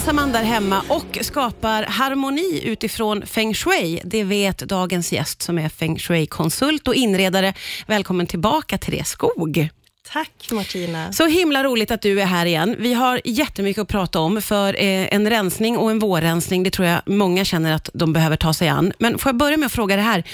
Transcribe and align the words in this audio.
rensar 0.00 0.12
man 0.12 0.32
där 0.32 0.42
hemma 0.42 0.82
och 0.88 1.18
skapar 1.20 1.82
harmoni 1.82 2.62
utifrån 2.64 3.26
feng 3.26 3.54
shui. 3.54 4.00
Det 4.04 4.24
vet 4.24 4.58
dagens 4.58 5.12
gäst 5.12 5.42
som 5.42 5.58
är 5.58 5.68
feng 5.68 5.98
shui-konsult 5.98 6.88
och 6.88 6.94
inredare. 6.94 7.54
Välkommen 7.86 8.26
tillbaka 8.26 8.78
Therese 8.78 9.08
Skog. 9.08 9.68
Tack 10.12 10.48
Martina. 10.52 11.12
Så 11.12 11.26
himla 11.26 11.64
roligt 11.64 11.90
att 11.90 12.02
du 12.02 12.20
är 12.20 12.26
här 12.26 12.46
igen. 12.46 12.76
Vi 12.78 12.94
har 12.94 13.20
jättemycket 13.24 13.82
att 13.82 13.88
prata 13.88 14.20
om 14.20 14.42
för 14.42 14.74
eh, 14.74 15.14
en 15.14 15.30
rensning 15.30 15.78
och 15.78 15.90
en 15.90 15.98
vårrensning, 15.98 16.62
det 16.62 16.70
tror 16.70 16.88
jag 16.88 17.00
många 17.06 17.44
känner 17.44 17.72
att 17.72 17.90
de 17.94 18.12
behöver 18.12 18.36
ta 18.36 18.54
sig 18.54 18.68
an. 18.68 18.92
Men 18.98 19.18
får 19.18 19.28
jag 19.28 19.36
börja 19.36 19.56
med 19.56 19.66
att 19.66 19.72
fråga 19.72 19.96
det 19.96 20.02
här. 20.02 20.24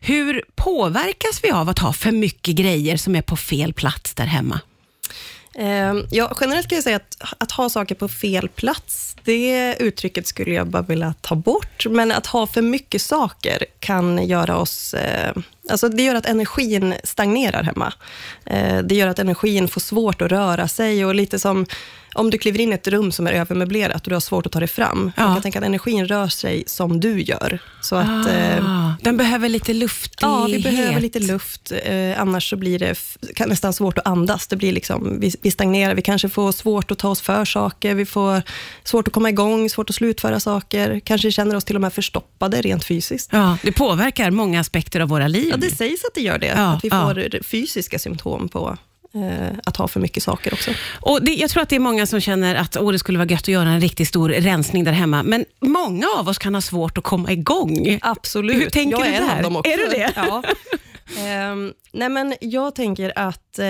Hur 0.00 0.44
påverkas 0.54 1.40
vi 1.42 1.50
av 1.50 1.68
att 1.68 1.78
ha 1.78 1.92
för 1.92 2.12
mycket 2.12 2.54
grejer 2.54 2.96
som 2.96 3.16
är 3.16 3.22
på 3.22 3.36
fel 3.36 3.72
plats 3.72 4.14
där 4.14 4.26
hemma? 4.26 4.60
Ehm, 5.58 6.06
ja, 6.10 6.36
generellt 6.40 6.68
kan 6.68 6.76
jag 6.76 6.82
säga 6.84 6.96
att, 6.96 7.16
att 7.38 7.52
ha 7.52 7.68
saker 7.68 7.94
på 7.94 8.08
fel 8.08 8.48
plats, 8.48 9.16
det 9.24 9.76
uttrycket 9.78 10.26
skulle 10.26 10.54
jag 10.54 10.66
bara 10.66 10.82
vilja 10.82 11.14
ta 11.20 11.34
bort. 11.34 11.86
Men 11.86 12.12
att 12.12 12.26
ha 12.26 12.46
för 12.46 12.62
mycket 12.62 13.02
saker 13.02 13.64
kan 13.80 14.26
göra 14.26 14.56
oss... 14.56 14.94
Eh, 14.94 15.32
Alltså 15.70 15.88
det 15.88 16.02
gör 16.02 16.14
att 16.14 16.26
energin 16.26 16.94
stagnerar 17.04 17.62
hemma. 17.62 17.92
Eh, 18.46 18.78
det 18.78 18.94
gör 18.94 19.08
att 19.08 19.18
energin 19.18 19.68
får 19.68 19.80
svårt 19.80 20.22
att 20.22 20.30
röra 20.30 20.68
sig 20.68 21.04
och 21.04 21.14
lite 21.14 21.38
som 21.38 21.66
om 22.16 22.30
du 22.30 22.38
kliver 22.38 22.60
in 22.60 22.72
i 22.72 22.74
ett 22.74 22.88
rum 22.88 23.12
som 23.12 23.26
är 23.26 23.32
övermöblerat 23.32 24.02
och 24.02 24.08
du 24.08 24.14
har 24.14 24.20
svårt 24.20 24.46
att 24.46 24.52
ta 24.52 24.58
dig 24.58 24.68
fram. 24.68 25.12
Ja. 25.16 25.22
Jag 25.22 25.32
kan 25.32 25.42
tänka 25.42 25.58
att 25.58 25.64
energin 25.64 26.06
rör 26.06 26.28
sig 26.28 26.64
som 26.66 27.00
du 27.00 27.20
gör. 27.22 27.58
Så 27.82 27.96
att, 27.96 28.26
ah, 28.26 28.30
eh, 28.30 28.92
den 29.02 29.16
behöver 29.16 29.48
lite 29.48 29.72
luftighet. 29.72 30.22
Ja, 30.22 30.46
vi 30.46 30.62
behöver 30.62 31.00
lite 31.00 31.18
luft. 31.18 31.72
Eh, 31.84 32.20
annars 32.20 32.50
så 32.50 32.56
blir 32.56 32.78
det 32.78 32.96
nästan 33.46 33.72
svårt 33.72 33.98
att 33.98 34.06
andas. 34.06 34.46
Det 34.46 34.56
blir 34.56 34.72
liksom, 34.72 35.20
vi, 35.20 35.32
vi 35.42 35.50
stagnerar. 35.50 35.94
Vi 35.94 36.02
kanske 36.02 36.28
får 36.28 36.52
svårt 36.52 36.90
att 36.90 36.98
ta 36.98 37.08
oss 37.08 37.20
för 37.20 37.44
saker. 37.44 37.94
Vi 37.94 38.06
får 38.06 38.42
svårt 38.84 39.08
att 39.08 39.14
komma 39.14 39.28
igång, 39.28 39.70
svårt 39.70 39.90
att 39.90 39.96
slutföra 39.96 40.40
saker. 40.40 41.00
Kanske 41.04 41.32
känner 41.32 41.56
oss 41.56 41.64
till 41.64 41.76
och 41.76 41.82
med 41.82 41.92
förstoppade 41.92 42.62
rent 42.62 42.84
fysiskt. 42.84 43.30
Ja, 43.32 43.58
det 43.62 43.72
påverkar 43.72 44.30
många 44.30 44.60
aspekter 44.60 45.00
av 45.00 45.08
våra 45.08 45.28
liv. 45.28 45.54
Ja, 45.62 45.68
det 45.68 45.76
sägs 45.76 46.04
att 46.04 46.14
det 46.14 46.20
gör 46.20 46.38
det. 46.38 46.46
Ja, 46.46 46.72
att 46.72 46.84
vi 46.84 46.90
får 46.90 47.42
fysiska 47.42 47.98
symptom 47.98 48.48
på 48.48 48.76
Eh, 49.16 49.58
att 49.64 49.76
ha 49.76 49.88
för 49.88 50.00
mycket 50.00 50.22
saker 50.22 50.52
också. 50.52 50.70
Och 51.00 51.24
det, 51.24 51.34
jag 51.34 51.50
tror 51.50 51.62
att 51.62 51.68
det 51.68 51.76
är 51.76 51.80
många 51.80 52.06
som 52.06 52.20
känner 52.20 52.54
att 52.54 52.76
oh, 52.76 52.92
det 52.92 52.98
skulle 52.98 53.18
vara 53.18 53.28
gött 53.28 53.40
att 53.40 53.48
göra 53.48 53.68
en 53.68 53.80
riktigt 53.80 54.08
stor 54.08 54.28
rensning 54.28 54.84
där 54.84 54.92
hemma, 54.92 55.22
men 55.22 55.44
många 55.60 56.06
av 56.18 56.28
oss 56.28 56.38
kan 56.38 56.54
ha 56.54 56.60
svårt 56.60 56.98
att 56.98 57.04
komma 57.04 57.32
igång. 57.32 57.98
Absolut. 58.02 58.56
Hur 58.56 58.70
tänker 58.70 58.98
jag 58.98 59.06
du 59.06 59.10
är 59.10 59.20
där? 59.20 59.30
en 59.30 59.36
av 59.36 59.42
dem 59.42 59.56
också. 59.56 59.72
Är 59.72 59.76
du 59.76 59.86
det? 59.86 60.12
Ja. 60.16 60.42
um, 61.52 61.72
nej 61.92 62.08
men 62.08 62.34
jag 62.40 62.74
tänker 62.74 63.18
att 63.18 63.58
uh, 63.58 63.64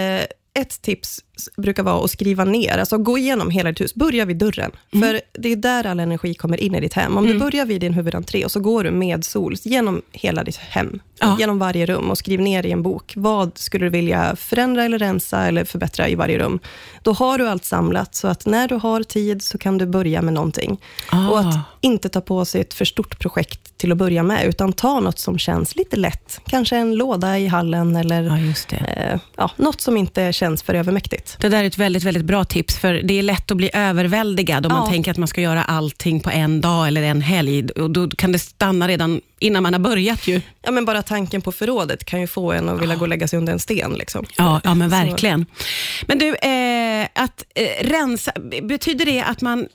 ett 0.56 0.82
tips 0.82 1.20
brukar 1.56 1.82
vara 1.82 2.04
att 2.04 2.10
skriva 2.10 2.44
ner, 2.44 2.78
alltså 2.78 2.98
gå 2.98 3.18
igenom 3.18 3.50
hela 3.50 3.70
ditt 3.70 3.80
hus. 3.80 3.94
Börja 3.94 4.24
vid 4.24 4.36
dörren, 4.36 4.70
mm. 4.92 5.08
för 5.08 5.20
det 5.32 5.52
är 5.52 5.56
där 5.56 5.86
all 5.86 6.00
energi 6.00 6.34
kommer 6.34 6.60
in 6.60 6.74
i 6.74 6.80
ditt 6.80 6.92
hem. 6.92 7.16
Om 7.16 7.24
mm. 7.24 7.32
du 7.32 7.44
börjar 7.44 7.66
vid 7.66 7.80
din 7.80 7.94
huvudentré 7.94 8.44
och 8.44 8.50
så 8.50 8.60
går 8.60 8.84
du 8.84 8.90
med 8.90 9.24
sol 9.24 9.54
genom 9.62 10.02
hela 10.12 10.44
ditt 10.44 10.56
hem, 10.56 11.00
ja. 11.20 11.36
genom 11.38 11.58
varje 11.58 11.86
rum 11.86 12.10
och 12.10 12.18
skriv 12.18 12.40
ner 12.40 12.66
i 12.66 12.72
en 12.72 12.82
bok, 12.82 13.12
vad 13.16 13.58
skulle 13.58 13.86
du 13.86 13.90
vilja 13.90 14.36
förändra 14.36 14.84
eller 14.84 14.98
rensa 14.98 15.46
eller 15.46 15.64
förbättra 15.64 16.08
i 16.08 16.14
varje 16.14 16.38
rum? 16.38 16.58
Då 17.02 17.12
har 17.12 17.38
du 17.38 17.48
allt 17.48 17.64
samlat, 17.64 18.14
så 18.14 18.28
att 18.28 18.46
när 18.46 18.68
du 18.68 18.74
har 18.74 19.02
tid 19.02 19.42
så 19.42 19.58
kan 19.58 19.78
du 19.78 19.86
börja 19.86 20.22
med 20.22 20.34
någonting. 20.34 20.80
Ah. 21.10 21.28
Och 21.28 21.38
att 21.38 21.54
inte 21.80 22.08
ta 22.08 22.20
på 22.20 22.44
sig 22.44 22.60
ett 22.60 22.74
för 22.74 22.84
stort 22.84 23.18
projekt 23.18 23.65
till 23.76 23.92
att 23.92 23.98
börja 23.98 24.22
med, 24.22 24.46
utan 24.46 24.72
ta 24.72 25.00
något 25.00 25.18
som 25.18 25.38
känns 25.38 25.76
lite 25.76 25.96
lätt. 25.96 26.40
Kanske 26.46 26.76
en 26.76 26.94
låda 26.94 27.38
i 27.38 27.46
hallen 27.46 27.96
eller 27.96 28.22
ja, 28.22 28.76
eh, 28.76 29.20
ja, 29.36 29.50
något 29.56 29.80
som 29.80 29.96
inte 29.96 30.32
känns 30.32 30.62
för 30.62 30.74
övermäktigt. 30.74 31.36
Det 31.40 31.48
där 31.48 31.62
är 31.62 31.66
ett 31.66 31.78
väldigt, 31.78 32.04
väldigt 32.04 32.24
bra 32.24 32.44
tips, 32.44 32.78
för 32.78 32.94
det 32.94 33.18
är 33.18 33.22
lätt 33.22 33.50
att 33.50 33.56
bli 33.56 33.70
överväldigad 33.72 34.66
om 34.66 34.72
ja. 34.72 34.78
man 34.78 34.90
tänker 34.90 35.10
att 35.10 35.16
man 35.16 35.28
ska 35.28 35.40
göra 35.40 35.64
allting 35.64 36.20
på 36.20 36.30
en 36.30 36.60
dag 36.60 36.88
eller 36.88 37.02
en 37.02 37.20
helg. 37.20 37.68
Och 37.68 37.90
då 37.90 38.10
kan 38.10 38.32
det 38.32 38.38
stanna 38.38 38.88
redan 38.88 39.20
innan 39.38 39.62
man 39.62 39.72
har 39.72 39.80
börjat 39.80 40.28
ju. 40.28 40.40
Ja, 40.62 40.70
men 40.70 40.84
bara 40.84 41.02
tanken 41.02 41.42
på 41.42 41.52
förrådet 41.52 42.04
kan 42.04 42.20
ju 42.20 42.26
få 42.26 42.52
en 42.52 42.68
att 42.68 42.82
vilja 42.82 42.96
gå 42.96 43.02
och 43.02 43.08
lägga 43.08 43.28
sig 43.28 43.38
under 43.38 43.52
en 43.52 43.58
sten. 43.58 43.92
Liksom. 43.92 44.26
Ja, 44.36 44.60
ja, 44.64 44.74
men 44.74 44.88
verkligen. 44.88 45.46
Så. 45.56 46.04
Men 46.08 46.18
du, 46.18 46.28
eh, 46.28 47.08
att 47.14 47.44
eh, 47.54 47.88
rensa, 47.88 48.32
betyder 48.62 49.04
det 49.04 49.22
att 49.22 49.40
man 49.40 49.66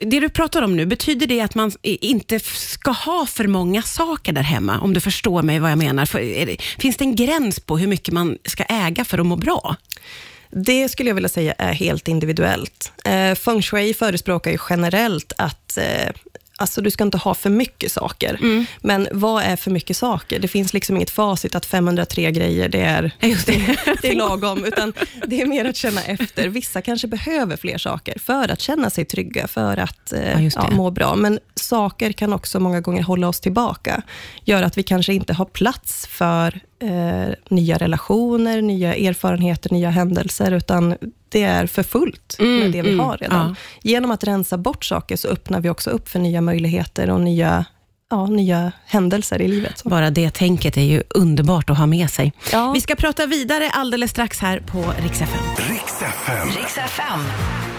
det 0.00 0.20
du 0.20 0.28
pratar 0.28 0.62
om 0.62 0.76
nu, 0.76 0.86
betyder 0.86 1.26
det 1.26 1.40
att 1.40 1.54
man 1.54 1.72
inte 1.82 2.40
ska 2.40 2.90
ha 2.90 3.26
för 3.26 3.46
många 3.46 3.82
saker 3.82 4.32
där 4.32 4.42
hemma? 4.42 4.80
Om 4.80 4.94
du 4.94 5.00
förstår 5.00 5.42
mig 5.42 5.58
vad 5.58 5.70
jag 5.70 5.78
menar. 5.78 6.06
Finns 6.80 6.96
det 6.96 7.04
en 7.04 7.16
gräns 7.16 7.60
på 7.60 7.78
hur 7.78 7.86
mycket 7.86 8.14
man 8.14 8.38
ska 8.44 8.62
äga 8.62 9.04
för 9.04 9.18
att 9.18 9.26
må 9.26 9.36
bra? 9.36 9.76
Det 10.50 10.88
skulle 10.88 11.10
jag 11.10 11.14
vilja 11.14 11.28
säga 11.28 11.52
är 11.58 11.72
helt 11.72 12.08
individuellt. 12.08 12.92
Eh, 13.04 13.34
feng 13.34 13.62
shui 13.62 13.94
förespråkar 13.94 14.50
ju 14.50 14.58
generellt 14.70 15.32
att 15.38 15.78
eh, 15.78 16.12
Alltså 16.60 16.80
du 16.80 16.90
ska 16.90 17.04
inte 17.04 17.18
ha 17.18 17.34
för 17.34 17.50
mycket 17.50 17.92
saker. 17.92 18.38
Mm. 18.40 18.66
Men 18.80 19.08
vad 19.12 19.42
är 19.42 19.56
för 19.56 19.70
mycket 19.70 19.96
saker? 19.96 20.38
Det 20.38 20.48
finns 20.48 20.74
liksom 20.74 20.96
inget 20.96 21.10
facit 21.10 21.54
att 21.54 21.66
503 21.66 22.30
grejer, 22.30 22.68
det 22.68 22.80
är, 22.80 23.02
det. 23.20 23.38
det 24.02 24.08
är 24.08 24.14
lagom. 24.28 24.64
Utan 24.64 24.92
det 25.26 25.40
är 25.40 25.46
mer 25.46 25.64
att 25.64 25.76
känna 25.76 26.02
efter. 26.02 26.48
Vissa 26.48 26.82
kanske 26.82 27.08
behöver 27.08 27.56
fler 27.56 27.78
saker 27.78 28.18
för 28.18 28.48
att 28.48 28.60
känna 28.60 28.90
sig 28.90 29.04
trygga, 29.04 29.48
för 29.48 29.76
att 29.76 30.12
eh, 30.12 30.44
ja, 30.44 30.50
ja, 30.54 30.70
må 30.70 30.90
bra. 30.90 31.16
Men 31.16 31.38
saker 31.54 32.12
kan 32.12 32.32
också 32.32 32.60
många 32.60 32.80
gånger 32.80 33.02
hålla 33.02 33.28
oss 33.28 33.40
tillbaka. 33.40 34.02
Gör 34.44 34.62
att 34.62 34.78
vi 34.78 34.82
kanske 34.82 35.14
inte 35.14 35.32
har 35.32 35.44
plats 35.44 36.06
för 36.06 36.60
eh, 36.78 37.34
nya 37.48 37.78
relationer, 37.78 38.62
nya 38.62 38.94
erfarenheter, 38.94 39.72
nya 39.72 39.90
händelser, 39.90 40.52
utan 40.52 40.94
det 41.28 41.42
är 41.42 41.66
för 41.66 41.82
fullt 41.82 42.36
mm, 42.38 42.60
med 42.60 42.72
det 42.72 42.82
vi 42.82 42.92
mm, 42.92 43.00
har 43.00 43.16
redan. 43.16 43.48
Ja. 43.48 43.54
Genom 43.90 44.10
att 44.10 44.24
rensa 44.24 44.58
bort 44.58 44.84
saker, 44.84 45.16
så 45.16 45.28
öppnar 45.28 45.60
vi 45.60 45.70
också 45.70 45.90
upp 45.90 46.08
för 46.08 46.18
nya 46.18 46.40
möjligheter 46.40 47.10
och 47.10 47.20
nya 47.20 47.64
ja, 48.10 48.26
nya 48.26 48.72
händelser 48.86 49.42
i 49.42 49.48
livet. 49.48 49.84
Bara 49.84 50.10
det 50.10 50.30
tänket 50.30 50.76
är 50.76 50.82
ju 50.82 51.02
underbart 51.08 51.70
att 51.70 51.78
ha 51.78 51.86
med 51.86 52.10
sig. 52.10 52.32
Ja. 52.52 52.72
Vi 52.72 52.80
ska 52.80 52.94
prata 52.94 53.26
vidare 53.26 53.70
alldeles 53.70 54.10
strax 54.10 54.38
här 54.38 54.60
på 54.60 54.84
Rix 55.02 55.22
FM. 55.22 55.42
Rix 56.56 56.78
FM. 56.78 57.20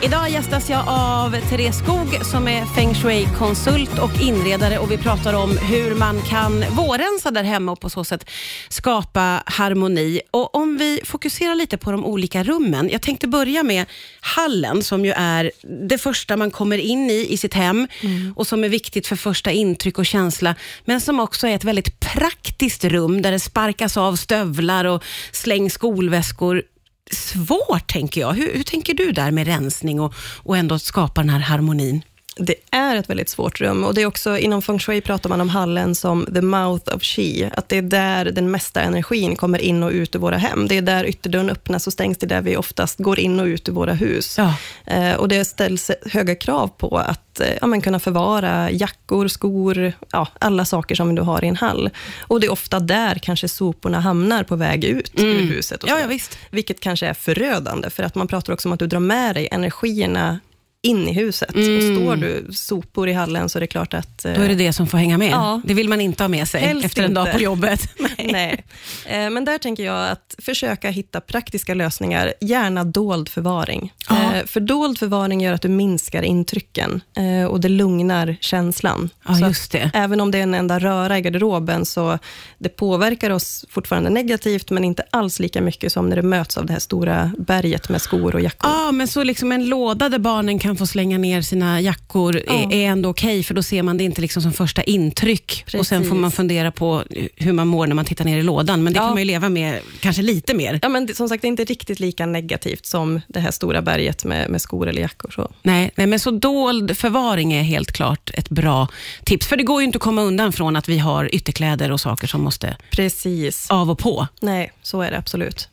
Idag 0.03 0.29
gästas 0.29 0.69
jag 0.69 0.83
av 0.87 1.31
Therese 1.49 1.77
Skog 1.77 2.25
som 2.25 2.47
är 2.47 2.65
feng 2.65 2.93
shui-konsult 2.93 3.99
och 3.99 4.21
inredare 4.21 4.79
och 4.79 4.91
vi 4.91 4.97
pratar 4.97 5.33
om 5.33 5.57
hur 5.57 5.95
man 5.95 6.21
kan 6.21 6.63
vårrensa 6.69 7.31
där 7.31 7.43
hemma 7.43 7.71
och 7.71 7.79
på 7.79 7.89
så 7.89 8.03
sätt 8.03 8.29
skapa 8.69 9.43
harmoni. 9.45 10.21
Och 10.31 10.55
Om 10.55 10.77
vi 10.77 11.01
fokuserar 11.05 11.55
lite 11.55 11.77
på 11.77 11.91
de 11.91 12.05
olika 12.05 12.43
rummen. 12.43 12.89
Jag 12.89 13.01
tänkte 13.01 13.27
börja 13.27 13.63
med 13.63 13.85
hallen 14.21 14.83
som 14.83 15.05
ju 15.05 15.11
är 15.11 15.51
det 15.87 15.97
första 15.97 16.37
man 16.37 16.51
kommer 16.51 16.77
in 16.77 17.09
i 17.09 17.27
i 17.29 17.37
sitt 17.37 17.53
hem 17.53 17.87
mm. 18.01 18.33
och 18.35 18.47
som 18.47 18.63
är 18.63 18.69
viktigt 18.69 19.07
för 19.07 19.15
första 19.15 19.51
intryck 19.51 19.97
och 19.97 20.05
känsla, 20.05 20.55
men 20.85 21.01
som 21.01 21.19
också 21.19 21.47
är 21.47 21.55
ett 21.55 21.63
väldigt 21.63 21.99
praktiskt 21.99 22.83
rum 22.83 23.21
där 23.21 23.31
det 23.31 23.39
sparkas 23.39 23.97
av 23.97 24.15
stövlar 24.15 24.85
och 24.85 25.03
slängs 25.31 25.73
skolväskor 25.73 26.63
svårt, 27.11 27.87
tänker 27.87 28.21
jag. 28.21 28.33
Hur, 28.33 28.53
hur 28.53 28.63
tänker 28.63 28.93
du 28.93 29.11
där 29.11 29.31
med 29.31 29.47
rensning 29.47 29.99
och, 29.99 30.13
och 30.43 30.57
ändå 30.57 30.79
skapa 30.79 31.21
den 31.21 31.29
här 31.29 31.39
harmonin? 31.39 32.01
Det 32.39 32.55
är 32.71 32.95
ett 32.95 33.09
väldigt 33.09 33.29
svårt 33.29 33.61
rum 33.61 33.83
och 33.83 33.93
det 33.93 34.01
är 34.01 34.05
också, 34.05 34.37
inom 34.37 34.61
feng 34.61 34.79
shui 34.79 35.01
pratar 35.01 35.29
man 35.29 35.41
om 35.41 35.49
hallen 35.49 35.95
som 35.95 36.25
the 36.33 36.41
mouth 36.41 36.95
of 36.95 37.01
chi, 37.03 37.49
att 37.53 37.69
det 37.69 37.77
är 37.77 37.81
där 37.81 38.25
den 38.25 38.51
mesta 38.51 38.81
energin 38.81 39.35
kommer 39.35 39.59
in 39.59 39.83
och 39.83 39.91
ut 39.91 40.15
ur 40.15 40.19
våra 40.19 40.37
hem. 40.37 40.67
Det 40.67 40.77
är 40.77 40.81
där 40.81 41.05
ytterdörren 41.05 41.49
öppnas 41.49 41.87
och 41.87 41.93
stängs, 41.93 42.17
det 42.17 42.25
är 42.25 42.27
där 42.27 42.41
vi 42.41 42.57
oftast 42.57 42.99
går 42.99 43.19
in 43.19 43.39
och 43.39 43.45
ut 43.45 43.69
ur 43.69 43.73
våra 43.73 43.93
hus. 43.93 44.37
Ja. 44.37 44.55
Eh, 44.85 45.13
och 45.13 45.27
det 45.27 45.45
ställs 45.45 45.91
höga 46.05 46.35
krav 46.35 46.67
på 46.67 46.97
att 46.97 47.39
eh, 47.39 47.47
ja, 47.61 47.67
men 47.67 47.81
kunna 47.81 47.99
förvara 47.99 48.71
jackor, 48.71 49.27
skor, 49.27 49.93
ja, 50.11 50.27
alla 50.39 50.65
saker 50.65 50.95
som 50.95 51.15
du 51.15 51.21
har 51.21 51.43
i 51.43 51.47
en 51.47 51.55
hall. 51.55 51.89
Och 52.27 52.39
det 52.39 52.47
är 52.47 52.51
ofta 52.51 52.79
där 52.79 53.15
kanske 53.15 53.47
soporna 53.47 53.99
hamnar 53.99 54.43
på 54.43 54.55
väg 54.55 54.83
ut 54.83 55.19
mm. 55.19 55.37
ur 55.37 55.41
huset. 55.41 55.83
Och 55.83 55.89
ja, 55.89 55.99
ja, 55.99 56.07
visst. 56.07 56.37
Vilket 56.49 56.79
kanske 56.79 57.07
är 57.07 57.13
förödande, 57.13 57.89
för 57.89 58.03
att 58.03 58.15
man 58.15 58.27
pratar 58.27 58.53
också 58.53 58.69
om 58.69 58.73
att 58.73 58.79
du 58.79 58.87
drar 58.87 58.99
med 58.99 59.35
dig 59.35 59.47
energierna 59.51 60.39
in 60.81 61.07
i 61.07 61.13
huset. 61.13 61.55
Mm. 61.55 61.77
Och 61.77 61.83
står 61.83 62.15
du 62.15 62.47
sopor 62.53 63.09
i 63.09 63.13
hallen 63.13 63.49
så 63.49 63.57
är 63.57 63.59
det 63.59 63.67
klart 63.67 63.93
att... 63.93 64.23
Då 64.23 64.29
är 64.29 64.47
det 64.47 64.55
det 64.55 64.73
som 64.73 64.87
får 64.87 64.97
hänga 64.97 65.17
med. 65.17 65.31
Ja. 65.31 65.61
Det 65.65 65.73
vill 65.73 65.89
man 65.89 66.01
inte 66.01 66.23
ha 66.23 66.27
med 66.27 66.47
sig 66.47 66.63
efter 66.63 67.03
en 67.03 67.09
inte. 67.09 67.21
dag 67.21 67.33
på 67.33 67.39
jobbet. 67.39 67.89
Nej. 67.97 68.29
Nej. 68.31 68.65
Eh, 69.05 69.29
men 69.29 69.45
där 69.45 69.57
tänker 69.57 69.83
jag 69.83 70.09
att 70.09 70.35
försöka 70.37 70.89
hitta 70.89 71.21
praktiska 71.21 71.73
lösningar, 71.73 72.33
gärna 72.41 72.83
dold 72.83 73.29
förvaring. 73.29 73.93
Ja. 74.09 74.35
Eh, 74.35 74.45
för 74.45 74.59
dold 74.59 74.99
förvaring 74.99 75.41
gör 75.41 75.53
att 75.53 75.61
du 75.61 75.69
minskar 75.69 76.21
intrycken 76.21 77.01
eh, 77.17 77.45
och 77.45 77.59
det 77.59 77.69
lugnar 77.69 78.37
känslan. 78.41 79.09
Ja, 79.27 79.39
just 79.39 79.71
det. 79.71 79.91
Även 79.93 80.21
om 80.21 80.31
det 80.31 80.37
är 80.37 80.43
en 80.43 80.53
enda 80.53 80.79
röra 80.79 81.17
i 81.17 81.21
garderoben, 81.21 81.85
så 81.85 82.19
det 82.57 82.69
påverkar 82.69 83.29
oss 83.29 83.65
fortfarande 83.69 84.09
negativt, 84.09 84.69
men 84.69 84.83
inte 84.83 85.03
alls 85.11 85.39
lika 85.39 85.61
mycket 85.61 85.91
som 85.91 86.09
när 86.09 86.15
det 86.15 86.21
möts 86.21 86.57
av 86.57 86.65
det 86.65 86.73
här 86.73 86.79
stora 86.79 87.31
berget 87.37 87.89
med 87.89 88.01
skor 88.01 88.35
och 88.35 88.41
jackor. 88.41 88.71
Ja, 88.71 88.91
men 88.91 89.07
så 89.07 89.23
liksom 89.23 89.51
en 89.51 89.69
låda 89.69 90.09
där 90.09 90.19
barnen 90.19 90.59
kan 90.59 90.68
kan 90.69 90.77
få 90.77 90.87
slänga 90.87 91.17
ner 91.17 91.41
sina 91.41 91.81
jackor 91.81 92.43
ja. 92.47 92.53
är, 92.53 92.73
är 92.73 92.87
ändå 92.87 93.09
okej, 93.09 93.27
okay, 93.27 93.43
för 93.43 93.53
då 93.53 93.63
ser 93.63 93.83
man 93.83 93.97
det 93.97 94.03
inte 94.03 94.21
liksom 94.21 94.41
som 94.41 94.53
första 94.53 94.83
intryck. 94.83 95.63
Precis. 95.65 95.79
Och 95.79 95.87
Sen 95.87 96.05
får 96.05 96.15
man 96.15 96.31
fundera 96.31 96.71
på 96.71 97.03
hur 97.35 97.53
man 97.53 97.67
mår 97.67 97.87
när 97.87 97.95
man 97.95 98.05
tittar 98.05 98.25
ner 98.25 98.37
i 98.37 98.43
lådan, 98.43 98.83
men 98.83 98.93
det 98.93 98.97
ja. 98.97 99.03
kan 99.03 99.09
man 99.09 99.19
ju 99.19 99.25
leva 99.25 99.49
med 99.49 99.79
kanske 99.99 100.21
lite 100.21 100.53
mer. 100.53 100.79
Ja, 100.81 100.89
men 100.89 101.15
som 101.15 101.29
sagt, 101.29 101.41
det 101.41 101.45
är 101.45 101.49
inte 101.49 101.63
riktigt 101.63 101.99
lika 101.99 102.25
negativt 102.25 102.85
som 102.85 103.21
det 103.27 103.39
här 103.39 103.51
stora 103.51 103.81
berget 103.81 104.25
med, 104.25 104.49
med 104.49 104.61
skor 104.61 104.87
eller 104.87 105.01
jackor. 105.01 105.31
Så. 105.31 105.51
Nej, 105.63 105.91
nej, 105.95 106.07
men 106.07 106.19
så 106.19 106.31
dold 106.31 106.97
förvaring 106.97 107.53
är 107.53 107.63
helt 107.63 107.91
klart 107.91 108.31
ett 108.33 108.49
bra 108.49 108.87
tips, 109.23 109.47
för 109.47 109.57
det 109.57 109.63
går 109.63 109.81
ju 109.81 109.85
inte 109.85 109.97
att 109.97 110.03
komma 110.03 110.21
undan 110.21 110.53
från 110.53 110.75
att 110.75 110.89
vi 110.89 110.97
har 110.97 111.35
ytterkläder 111.35 111.91
och 111.91 111.99
saker 111.99 112.27
som 112.27 112.41
måste 112.41 112.77
Precis. 112.91 113.69
av 113.69 113.91
och 113.91 113.99
på. 113.99 114.27
Nej, 114.41 114.71
så 114.81 115.01
är 115.01 115.11
det 115.11 115.17
absolut. 115.17 115.69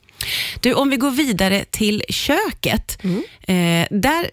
Du, 0.61 0.75
om 0.75 0.91
vi 0.91 0.97
går 0.97 1.11
vidare 1.11 1.65
till 1.71 2.03
köket. 2.09 2.99
Mm. 3.03 3.23
Eh, 3.41 3.99
där, 3.99 4.31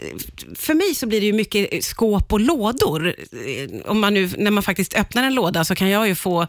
för 0.55 0.73
mig 0.73 0.95
så 0.95 1.07
blir 1.07 1.21
det 1.21 1.25
ju 1.25 1.33
mycket 1.33 1.83
skåp 1.83 2.33
och 2.33 2.39
lådor. 2.39 3.07
Eh, 3.07 3.91
om 3.91 3.99
man 3.99 4.13
nu, 4.13 4.29
när 4.37 4.51
man 4.51 4.63
faktiskt 4.63 4.93
öppnar 4.93 5.23
en 5.23 5.33
låda 5.33 5.65
så 5.65 5.75
kan 5.75 5.89
jag 5.89 6.07
ju 6.07 6.15
få 6.15 6.47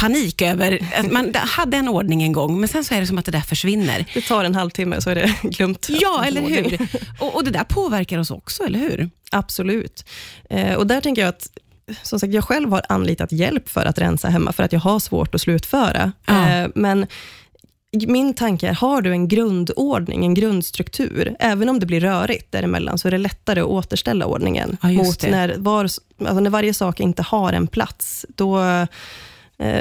panik 0.00 0.42
över 0.42 0.80
att 0.96 1.12
man 1.12 1.34
hade 1.34 1.76
en 1.76 1.88
ordning 1.88 2.22
en 2.22 2.32
gång, 2.32 2.60
men 2.60 2.68
sen 2.68 2.84
så 2.84 2.94
är 2.94 3.00
det 3.00 3.06
som 3.06 3.18
att 3.18 3.24
det 3.24 3.32
där 3.32 3.40
försvinner. 3.40 4.04
Det 4.14 4.20
tar 4.20 4.44
en 4.44 4.54
halvtimme 4.54 5.00
så 5.00 5.10
är 5.10 5.14
det 5.14 5.34
glömt. 5.42 5.88
Ja, 5.88 6.24
eller 6.24 6.40
hur? 6.40 6.88
Och, 7.18 7.34
och, 7.34 7.44
det 7.44 7.50
där 7.50 7.64
påverkar 7.64 8.18
oss 8.18 8.30
också, 8.30 8.62
eller 8.64 8.78
hur? 8.78 9.10
Absolut. 9.30 10.04
Eh, 10.50 10.74
och 10.74 10.86
där 10.86 11.00
tänker 11.00 11.22
jag 11.22 11.28
att 11.28 11.48
som 12.02 12.20
sagt, 12.20 12.32
jag 12.32 12.44
själv 12.44 12.70
har 12.70 12.82
anlitat 12.88 13.32
hjälp 13.32 13.68
för 13.68 13.84
att 13.84 13.98
rensa 13.98 14.28
hemma, 14.28 14.52
för 14.52 14.62
att 14.62 14.72
jag 14.72 14.80
har 14.80 14.98
svårt 14.98 15.34
att 15.34 15.40
slutföra. 15.40 16.12
Ja. 16.26 16.48
Eh, 16.48 16.68
men 16.74 17.06
min 17.92 18.34
tanke 18.34 18.68
är, 18.68 18.72
har 18.72 19.02
du 19.02 19.10
en 19.10 19.28
grundordning, 19.28 20.24
en 20.24 20.34
grundstruktur, 20.34 21.36
även 21.38 21.68
om 21.68 21.80
det 21.80 21.86
blir 21.86 22.00
rörigt 22.00 22.52
däremellan, 22.52 22.98
så 22.98 23.08
är 23.08 23.12
det 23.12 23.18
lättare 23.18 23.60
att 23.60 23.66
återställa 23.66 24.26
ordningen. 24.26 24.76
Ja, 24.82 24.88
mot 24.88 25.22
när, 25.22 25.54
var, 25.58 25.84
alltså 25.84 26.40
när 26.40 26.50
varje 26.50 26.74
sak 26.74 27.00
inte 27.00 27.22
har 27.22 27.52
en 27.52 27.66
plats. 27.66 28.26
Då 28.28 28.58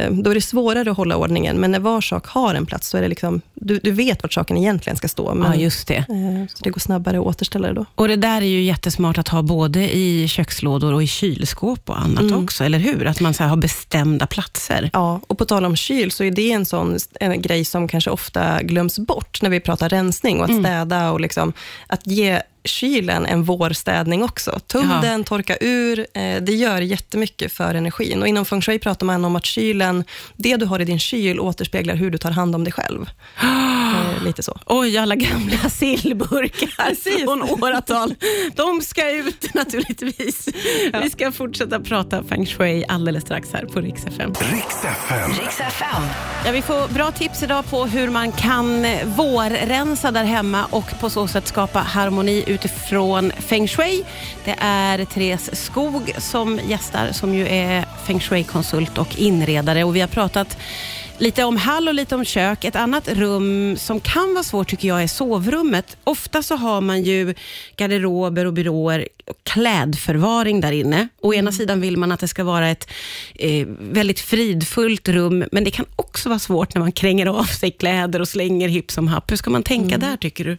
då 0.10 0.30
är 0.32 0.36
det 0.36 0.42
svårare 0.42 0.92
att 0.92 0.98
hålla 0.98 1.18
ordningen, 1.18 1.60
men 1.60 1.72
när 1.72 1.80
var 1.80 2.02
sak 2.02 2.28
har 2.28 2.56
en 2.56 2.66
plats, 2.66 2.90
så 2.90 2.98
är 2.98 3.02
det 3.02 3.08
liksom, 3.08 3.42
du, 3.54 3.80
du 3.84 3.92
vet 3.92 4.24
vart 4.24 4.34
saken 4.34 4.58
egentligen 4.58 4.98
ska 4.98 5.08
stå. 5.08 5.34
Men, 5.34 5.52
ja, 5.52 5.58
just 5.58 5.88
det. 5.88 5.96
Eh, 5.96 6.48
så 6.54 6.64
det 6.64 6.70
går 6.70 6.80
snabbare 6.80 7.20
att 7.20 7.26
återställa 7.26 7.68
det 7.68 7.74
då. 7.74 7.86
Och 7.96 8.08
Det 8.08 8.16
där 8.16 8.42
är 8.42 8.46
ju 8.46 8.62
jättesmart 8.62 9.18
att 9.18 9.28
ha 9.28 9.42
både 9.42 9.96
i 9.96 10.28
kökslådor 10.28 10.94
och 10.94 11.04
i 11.04 11.08
kylskåp 11.08 11.90
och 11.90 12.00
annat 12.00 12.24
mm. 12.24 12.44
också, 12.44 12.64
eller 12.64 12.80
hur? 12.80 13.06
Att 13.06 13.20
man 13.20 13.34
så 13.34 13.44
har 13.44 13.58
bestämda 13.58 14.28
platser. 14.28 14.90
Ja, 14.94 15.22
och 15.28 15.38
på 15.38 15.46
tal 15.46 15.66
om 15.66 15.76
kyl, 15.76 16.12
så 16.12 16.24
är 16.24 16.32
det 16.32 16.52
en 16.52 16.66
sån 16.66 16.98
en 17.20 17.42
grej 17.42 17.66
som 17.66 17.88
kanske 17.88 18.10
ofta 18.10 18.64
glöms 18.64 19.00
bort, 19.00 19.42
när 19.42 19.50
vi 19.50 19.60
pratar 19.60 19.90
rensning 19.90 20.38
och 20.38 20.44
att 20.44 20.50
mm. 20.50 20.64
städa 20.64 21.12
och 21.12 21.20
liksom, 21.20 21.54
att 21.88 22.08
ge 22.08 22.42
kylen 22.66 23.26
en 23.26 23.44
vårstädning 23.44 24.24
också. 24.24 24.60
Jaha. 24.74 25.02
den, 25.02 25.24
torka 25.24 25.58
ur. 25.62 26.00
Eh, 26.00 26.42
det 26.42 26.54
gör 26.54 26.82
jättemycket 26.82 27.54
för 27.54 27.76
energin. 27.76 28.22
Och 28.22 28.28
inom 28.28 28.46
feng 28.46 28.62
shui 28.62 28.80
pratar 28.80 29.06
man 29.06 29.26
om 29.26 29.36
att 29.36 29.46
kylen, 29.46 30.04
det 30.38 30.58
du 30.58 30.66
har 30.66 30.80
i 30.80 30.86
din 30.86 31.00
kyl 31.00 31.40
återspeglar 31.40 31.96
hur 31.96 32.12
du 32.12 32.18
tar 32.18 32.32
hand 32.32 32.56
om 32.56 32.64
dig 32.64 32.74
själv. 32.74 33.10
Eh, 33.96 34.24
lite 34.24 34.44
så. 34.44 34.58
Oj, 34.66 34.98
alla 34.98 35.16
gamla 35.16 35.58
sillburkar 35.70 37.26
från 37.26 37.42
åratal. 37.44 38.16
De 38.56 38.82
ska 38.82 39.12
ut 39.12 39.54
naturligtvis. 39.54 40.50
Ja. 40.94 41.00
Vi 41.04 41.10
ska 41.10 41.32
fortsätta 41.32 41.80
prata 41.80 42.24
feng 42.24 42.46
shui 42.46 42.86
alldeles 42.88 43.24
strax 43.24 43.50
här 43.54 43.66
på 43.66 43.80
Rix 43.80 44.06
FM. 44.06 44.34
Rix 44.52 44.84
FM. 44.84 45.32
Rix 45.32 45.60
FM. 45.60 46.04
Ja, 46.46 46.52
vi 46.52 46.62
får 46.62 46.94
bra 46.94 47.12
tips 47.12 47.44
idag 47.44 47.70
på 47.70 47.86
hur 47.86 48.10
man 48.10 48.32
kan 48.32 48.86
vårrensa 49.06 50.12
där 50.12 50.24
hemma 50.24 50.66
och 50.70 51.00
på 51.00 51.10
så 51.10 51.28
sätt 51.28 51.48
skapa 51.48 51.80
harmoni 51.80 52.44
utifrån 52.48 53.32
feng 53.40 53.68
shui. 53.68 54.04
Det 54.46 54.56
är 54.60 55.06
Therese 55.06 55.50
Skog 55.54 56.14
som 56.18 56.60
gästar, 56.68 57.12
som 57.12 57.34
ju 57.34 57.48
är 57.48 57.86
feng 58.06 58.20
shui-konsult 58.20 58.98
och 58.98 59.20
inredare. 59.20 59.84
Och 59.84 59.96
vi 59.96 60.02
har 60.02 60.08
pratat 60.08 60.58
lite 61.18 61.44
om 61.44 61.58
hall 61.58 61.88
och 61.88 61.94
lite 61.94 62.16
om 62.16 62.26
kök. 62.26 62.64
Ett 62.64 62.76
annat 62.76 63.08
rum 63.08 63.78
som 63.78 64.00
kan 64.00 64.34
vara 64.34 64.44
svårt 64.44 64.70
tycker 64.70 64.88
jag 64.88 65.04
är 65.04 65.08
sovrummet. 65.08 65.98
Ofta 66.04 66.44
så 66.44 66.56
har 66.56 66.82
man 66.82 67.04
ju 67.04 67.34
garderober 67.78 68.46
och 68.46 68.54
byråer 68.54 69.08
och 69.26 69.38
klädförvaring 69.44 70.62
där 70.62 70.72
inne. 70.72 71.08
Å 71.22 71.34
ena 71.34 71.40
mm. 71.40 71.54
sidan 71.54 71.82
vill 71.82 71.98
man 71.98 72.12
att 72.12 72.20
det 72.20 72.28
ska 72.28 72.44
vara 72.44 72.70
ett 72.70 72.90
eh, 73.36 73.68
väldigt 73.80 74.20
fridfullt 74.20 75.10
rum, 75.10 75.46
men 75.52 75.64
det 75.64 75.72
kan 75.72 75.86
också 75.96 76.30
vara 76.30 76.40
svårt 76.40 76.74
när 76.74 76.82
man 76.82 76.92
kränger 76.92 77.26
av 77.26 77.44
sig 77.44 77.72
kläder 77.72 78.20
och 78.20 78.28
slänger 78.28 78.68
hipp 78.68 78.92
som 78.92 79.08
happ. 79.08 79.32
Hur 79.32 79.38
ska 79.38 79.50
man 79.50 79.64
tänka 79.64 79.96
mm. 79.96 80.10
där 80.10 80.18
tycker 80.18 80.46
du? 80.46 80.58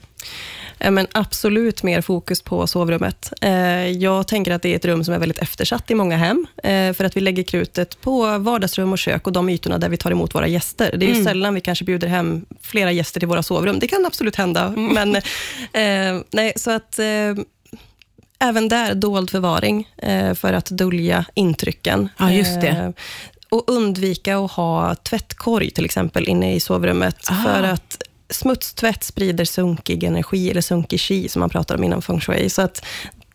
Men 0.79 1.07
absolut 1.13 1.83
mer 1.83 2.01
fokus 2.01 2.43
på 2.43 2.67
sovrummet. 2.67 3.33
Eh, 3.41 3.91
jag 3.91 4.29
tänker 4.29 4.53
att 4.53 4.63
det 4.63 4.73
är 4.73 4.77
ett 4.77 4.85
rum 4.85 5.05
som 5.05 5.15
är 5.15 5.19
väldigt 5.19 5.39
eftersatt 5.39 5.91
i 5.91 5.95
många 5.95 6.17
hem, 6.17 6.47
eh, 6.63 6.93
för 6.93 7.05
att 7.05 7.17
vi 7.17 7.21
lägger 7.21 7.43
krutet 7.43 8.01
på 8.01 8.39
vardagsrum 8.39 8.93
och 8.93 8.99
kök 8.99 9.27
och 9.27 9.33
de 9.33 9.49
ytorna 9.49 9.79
där 9.79 9.89
vi 9.89 9.97
tar 9.97 10.11
emot 10.11 10.35
våra 10.35 10.46
gäster. 10.47 10.97
Det 10.97 11.07
är 11.07 11.11
mm. 11.11 11.25
sällan 11.25 11.55
vi 11.55 11.61
kanske 11.61 11.85
bjuder 11.85 12.09
hem 12.09 12.47
flera 12.63 12.93
gäster 12.93 13.21
till 13.21 13.29
våra 13.29 13.43
sovrum. 13.43 13.79
Det 13.79 13.89
kan 13.89 14.07
absolut 14.07 14.37
hända, 14.37 14.65
mm. 14.67 14.95
men 14.95 15.17
eh, 15.17 16.23
nej, 16.31 16.53
så 16.57 16.71
att 16.71 16.99
även 18.39 18.69
där 18.69 18.95
dold 18.95 19.31
förvaring 19.31 19.89
för 20.35 20.53
att 20.53 20.67
dölja 20.67 21.25
intrycken. 21.35 22.09
Ja, 22.19 22.33
just 22.33 22.61
det 22.61 22.93
och 23.49 23.65
undvika 23.67 24.39
att 24.39 24.51
ha 24.51 24.95
tvättkorg 24.95 25.71
till 25.71 25.85
exempel 25.85 26.29
inne 26.29 26.55
i 26.55 26.61
sovrummet. 26.61 27.31
Aha. 27.31 27.43
För 27.43 27.63
att 27.63 28.03
smutstvätt 28.31 29.05
sprider 29.05 29.45
sunkig 29.45 30.05
energi, 30.05 30.51
eller 30.51 30.61
sunkig 30.61 31.01
chi, 31.01 31.29
som 31.29 31.41
man 31.41 31.51
pratar 31.51 31.75
om 31.75 31.85
inom 31.85 32.03
feng 32.03 32.21
shui. 32.21 32.51
Så 32.51 32.63
att 32.63 32.87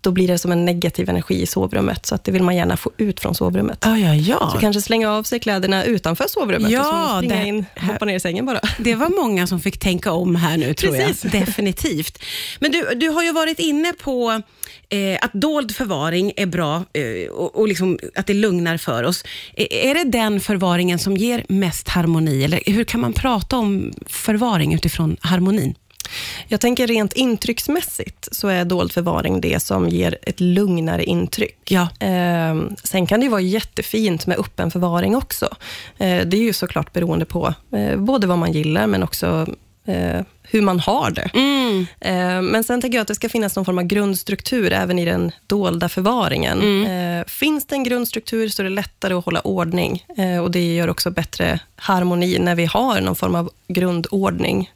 då 0.01 0.11
blir 0.11 0.27
det 0.27 0.37
som 0.37 0.51
en 0.51 0.65
negativ 0.65 1.09
energi 1.09 1.41
i 1.41 1.45
sovrummet, 1.45 2.05
så 2.05 2.15
att 2.15 2.23
det 2.23 2.31
vill 2.31 2.43
man 2.43 2.55
gärna 2.55 2.77
få 2.77 2.91
ut 2.97 3.19
från 3.19 3.35
sovrummet. 3.35 3.77
Ja, 3.81 3.97
ja, 3.97 4.15
ja. 4.15 4.49
Så 4.53 4.59
kanske 4.59 4.81
slänga 4.81 5.11
av 5.11 5.23
sig 5.23 5.39
kläderna 5.39 5.83
utanför 5.83 6.27
sovrummet 6.27 6.71
ja, 6.71 6.79
och 6.79 6.85
så 6.85 7.17
springa 7.17 7.35
det, 7.35 7.47
in, 7.47 7.65
hoppa 7.79 8.05
ner 8.05 8.15
i 8.15 8.19
sängen 8.19 8.45
bara. 8.45 8.59
Det 8.77 8.95
var 8.95 9.09
många 9.09 9.47
som 9.47 9.59
fick 9.59 9.79
tänka 9.79 10.11
om 10.11 10.35
här 10.35 10.57
nu, 10.57 10.73
tror 10.73 10.91
Precis. 10.91 11.23
jag. 11.23 11.31
Definitivt. 11.31 12.19
Men 12.59 12.71
du, 12.71 12.89
du 12.95 13.09
har 13.09 13.23
ju 13.23 13.31
varit 13.31 13.59
inne 13.59 13.93
på 13.93 14.41
eh, 14.89 15.17
att 15.21 15.33
dold 15.33 15.75
förvaring 15.75 16.33
är 16.37 16.45
bra 16.45 16.83
eh, 16.93 17.31
och, 17.31 17.55
och 17.55 17.67
liksom 17.67 17.99
att 18.15 18.27
det 18.27 18.33
lugnar 18.33 18.77
för 18.77 19.03
oss. 19.03 19.23
Eh, 19.53 19.87
är 19.89 19.93
det 19.93 20.03
den 20.03 20.39
förvaringen 20.39 20.99
som 20.99 21.17
ger 21.17 21.45
mest 21.49 21.87
harmoni, 21.87 22.43
eller 22.43 22.61
hur 22.65 22.83
kan 22.83 22.99
man 22.99 23.13
prata 23.13 23.57
om 23.57 23.93
förvaring 24.07 24.73
utifrån 24.73 25.17
harmonin? 25.21 25.75
Jag 26.47 26.61
tänker 26.61 26.87
rent 26.87 27.13
intrycksmässigt 27.13 28.27
så 28.31 28.47
är 28.47 28.65
dold 28.65 28.91
förvaring 28.91 29.41
det 29.41 29.59
som 29.59 29.89
ger 29.89 30.17
ett 30.21 30.39
lugnare 30.39 31.03
intryck. 31.03 31.71
Ja. 31.71 32.07
Eh, 32.07 32.55
sen 32.83 33.07
kan 33.07 33.19
det 33.19 33.29
vara 33.29 33.41
jättefint 33.41 34.27
med 34.27 34.39
öppen 34.39 34.71
förvaring 34.71 35.15
också. 35.15 35.45
Eh, 35.97 36.25
det 36.25 36.37
är 36.37 36.43
ju 36.43 36.53
såklart 36.53 36.93
beroende 36.93 37.25
på 37.25 37.53
eh, 37.71 37.97
både 37.97 38.27
vad 38.27 38.37
man 38.37 38.51
gillar, 38.51 38.87
men 38.87 39.03
också 39.03 39.47
eh, 39.85 40.21
hur 40.51 40.61
man 40.61 40.79
har 40.79 41.11
det. 41.11 41.29
Mm. 41.33 41.87
Eh, 41.99 42.51
men 42.51 42.63
sen 42.63 42.81
tänker 42.81 42.97
jag 42.97 43.01
att 43.01 43.07
det 43.07 43.15
ska 43.15 43.29
finnas 43.29 43.55
någon 43.55 43.65
form 43.65 43.77
av 43.77 43.83
grundstruktur 43.83 44.73
även 44.73 44.99
i 44.99 45.05
den 45.05 45.31
dolda 45.47 45.89
förvaringen. 45.89 46.61
Mm. 46.61 47.19
Eh, 47.19 47.25
finns 47.25 47.65
det 47.65 47.75
en 47.75 47.83
grundstruktur 47.83 48.49
så 48.49 48.61
är 48.61 48.63
det 48.63 48.69
lättare 48.69 49.13
att 49.13 49.25
hålla 49.25 49.41
ordning 49.41 50.05
eh, 50.17 50.37
och 50.37 50.51
det 50.51 50.75
gör 50.75 50.87
också 50.87 51.11
bättre 51.11 51.59
harmoni 51.75 52.39
när 52.39 52.55
vi 52.55 52.65
har 52.65 53.01
någon 53.01 53.15
form 53.15 53.35
av 53.35 53.49
grundordning. 53.67 54.71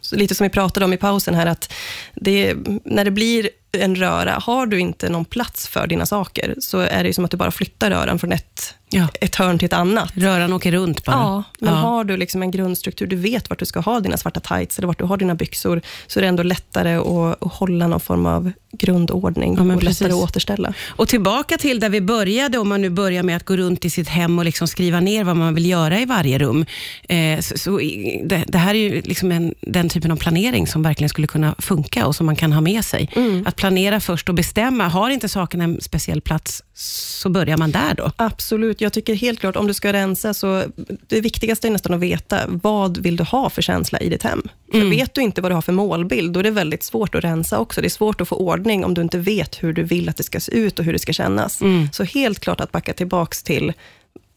Så 0.00 0.16
lite 0.16 0.34
som 0.34 0.44
vi 0.44 0.50
pratade 0.50 0.86
om 0.86 0.92
i 0.92 0.96
pausen 0.96 1.34
här, 1.34 1.46
att 1.46 1.72
det, 2.14 2.54
när 2.84 3.04
det 3.04 3.10
blir 3.10 3.48
en 3.78 3.96
röra, 3.96 4.32
har 4.32 4.66
du 4.66 4.78
inte 4.80 5.08
någon 5.08 5.24
plats 5.24 5.68
för 5.68 5.86
dina 5.86 6.06
saker, 6.06 6.54
så 6.58 6.78
är 6.78 7.04
det 7.04 7.14
som 7.14 7.24
att 7.24 7.30
du 7.30 7.36
bara 7.36 7.50
flyttar 7.50 7.90
röran 7.90 8.18
från 8.18 8.32
ett, 8.32 8.74
ja. 8.90 9.08
ett 9.20 9.34
hörn 9.34 9.58
till 9.58 9.66
ett 9.66 9.72
annat. 9.72 10.12
Röran 10.14 10.52
åker 10.52 10.72
runt 10.72 11.04
bara. 11.04 11.16
Ja, 11.16 11.42
men 11.60 11.74
ja. 11.74 11.80
har 11.80 12.04
du 12.04 12.16
liksom 12.16 12.42
en 12.42 12.50
grundstruktur, 12.50 13.06
du 13.06 13.16
vet 13.16 13.50
vart 13.50 13.58
du 13.58 13.66
ska 13.66 13.80
ha 13.80 14.00
dina 14.00 14.16
svarta 14.16 14.40
tights, 14.40 14.78
eller 14.78 14.88
vart 14.92 14.98
du 14.98 15.04
har 15.04 15.16
dina 15.16 15.34
byxor, 15.34 15.80
så 16.06 16.20
är 16.20 16.22
det 16.22 16.28
ändå 16.28 16.42
lättare 16.42 16.94
att, 16.94 17.42
att 17.42 17.52
hålla 17.52 17.86
någon 17.86 18.00
form 18.00 18.26
av 18.26 18.52
grundordning 18.72 19.54
ja, 19.54 19.74
och 19.74 19.82
lättare 19.82 20.12
att 20.12 20.18
återställa. 20.18 20.74
Och 20.88 21.08
tillbaka 21.08 21.58
till 21.58 21.80
där 21.80 21.88
vi 21.88 22.00
började, 22.00 22.58
om 22.58 22.68
man 22.68 22.82
nu 22.82 22.90
börjar 22.90 23.22
med 23.22 23.36
att 23.36 23.44
gå 23.44 23.56
runt 23.56 23.84
i 23.84 23.90
sitt 23.90 24.08
hem 24.08 24.38
och 24.38 24.44
liksom 24.44 24.68
skriva 24.68 25.00
ner 25.00 25.24
vad 25.24 25.36
man 25.36 25.54
vill 25.54 25.66
göra 25.66 26.00
i 26.00 26.04
varje 26.04 26.38
rum. 26.38 26.66
Eh, 27.08 27.40
så, 27.40 27.58
så 27.58 27.78
det, 28.24 28.44
det, 28.48 28.58
här 28.58 28.74
är 28.74 28.78
ju 28.78 29.00
liksom 29.00 29.32
en, 29.32 29.54
den 29.60 29.88
typen 29.88 30.10
av 30.10 30.16
planering 30.16 30.66
som 30.66 30.82
verkligen 30.82 31.08
skulle 31.08 31.26
kunna 31.26 31.54
funka 31.58 32.06
och 32.06 32.16
som 32.16 32.26
man 32.26 32.36
kan 32.36 32.52
ha 32.52 32.60
med 32.60 32.84
sig. 32.84 33.10
Mm. 33.16 33.46
Att 33.46 33.56
planera 33.56 34.00
först 34.00 34.28
och 34.28 34.34
bestämma, 34.34 34.88
har 34.88 35.10
inte 35.10 35.28
saken 35.28 35.60
en 35.60 35.80
speciell 35.80 36.20
plats, 36.20 36.62
så 36.74 37.28
börjar 37.28 37.56
man 37.56 37.70
där 37.70 37.94
då? 37.94 38.12
Absolut. 38.16 38.80
Jag 38.80 38.92
tycker 38.92 39.14
helt 39.14 39.40
klart, 39.40 39.56
om 39.56 39.66
du 39.66 39.74
ska 39.74 39.92
rensa, 39.92 40.34
så 40.34 40.64
det 41.08 41.20
viktigaste 41.20 41.68
är 41.68 41.70
nästan 41.70 41.94
att 41.94 42.00
veta, 42.00 42.38
vad 42.48 42.98
vill 42.98 43.16
du 43.16 43.24
ha 43.24 43.50
för 43.50 43.62
känsla 43.62 44.00
i 44.00 44.08
ditt 44.08 44.22
hem? 44.22 44.42
Mm. 44.74 44.90
vet 44.90 45.14
du 45.14 45.20
inte 45.20 45.40
vad 45.40 45.50
du 45.50 45.54
har 45.54 45.62
för 45.62 45.72
målbild, 45.72 46.32
då 46.32 46.40
är 46.40 46.44
det 46.44 46.50
väldigt 46.50 46.82
svårt 46.82 47.14
att 47.14 47.24
rensa 47.24 47.58
också. 47.58 47.80
Det 47.80 47.86
är 47.86 47.90
svårt 47.90 48.20
att 48.20 48.28
få 48.28 48.36
ordning 48.36 48.61
om 48.84 48.94
du 48.94 49.02
inte 49.02 49.18
vet 49.18 49.62
hur 49.62 49.72
du 49.72 49.82
vill 49.82 50.08
att 50.08 50.16
det 50.16 50.22
ska 50.22 50.40
se 50.40 50.54
ut 50.56 50.78
och 50.78 50.84
hur 50.84 50.92
det 50.92 50.98
ska 50.98 51.12
kännas. 51.12 51.60
Mm. 51.60 51.88
Så 51.92 52.04
helt 52.04 52.40
klart 52.40 52.60
att 52.60 52.72
backa 52.72 52.92
tillbaka 52.92 53.36
till 53.44 53.72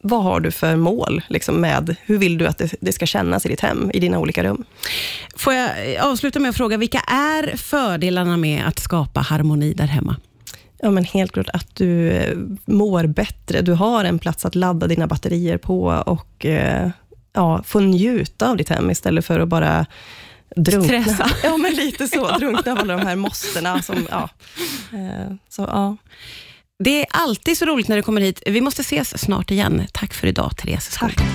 vad 0.02 0.22
har 0.22 0.40
du 0.40 0.50
för 0.50 0.76
mål 0.76 1.22
liksom 1.28 1.60
med, 1.60 1.96
hur 2.04 2.18
vill 2.18 2.38
du 2.38 2.46
att 2.46 2.58
det, 2.58 2.74
det, 2.80 2.92
ska 2.92 3.06
kännas 3.06 3.46
i 3.46 3.48
ditt 3.48 3.60
hem, 3.60 3.90
i 3.94 4.00
dina 4.00 4.18
olika 4.18 4.44
rum? 4.44 4.64
Får 5.36 5.54
jag 5.54 5.96
avsluta 6.00 6.38
med 6.38 6.48
att 6.48 6.56
fråga, 6.56 6.76
vilka 6.76 6.98
är 7.08 7.56
fördelarna 7.56 8.36
med 8.36 8.66
att 8.66 8.78
skapa 8.78 9.20
harmoni 9.20 9.74
där 9.74 9.86
hemma? 9.86 10.16
Ja, 10.78 10.90
men 10.90 11.04
helt 11.04 11.32
klart 11.32 11.48
att 11.52 11.76
du 11.76 12.10
eh, 12.10 12.36
mår 12.64 13.06
bättre. 13.06 13.62
Du 13.62 13.72
har 13.72 14.04
en 14.04 14.18
plats 14.18 14.44
att 14.44 14.54
ladda 14.54 14.86
dina 14.86 15.06
batterier 15.06 15.58
på 15.58 16.02
och 16.06 16.46
eh, 16.46 16.90
ja, 17.32 17.62
få 17.62 17.80
njuta 17.80 18.50
av 18.50 18.56
ditt 18.56 18.68
hem 18.68 18.90
istället 18.90 19.26
för 19.26 19.40
att 19.40 19.48
bara 19.48 19.86
drunkna. 20.56 21.02
Stressa. 21.02 21.30
Ja, 21.42 21.56
men 21.56 21.74
lite 21.74 22.08
så. 22.08 22.28
Drunkna 22.38 22.72
av 22.72 22.78
alla 22.78 22.96
de 22.96 23.06
här 23.06 23.16
måstena. 23.16 23.82
Som, 23.82 24.06
ja. 24.10 24.28
Eh, 24.92 25.34
så, 25.48 25.62
ja. 25.62 25.96
Det 26.78 27.00
är 27.00 27.06
alltid 27.10 27.58
så 27.58 27.64
roligt 27.64 27.88
när 27.88 27.96
du 27.96 28.02
kommer 28.02 28.20
hit. 28.20 28.42
Vi 28.46 28.60
måste 28.60 28.82
ses 28.82 29.22
snart 29.22 29.50
igen. 29.50 29.86
Tack 29.92 30.14
för 30.14 30.26
idag, 30.26 30.56
Therese 30.56 30.92
Skog. 30.92 31.26